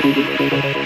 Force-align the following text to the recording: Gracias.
Gracias. 0.00 0.81